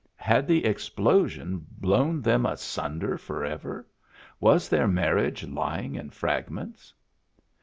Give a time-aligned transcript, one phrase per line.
[0.17, 3.85] Had the explosion blown them asunder forever?
[4.39, 6.91] Was their marriage lying in fragments?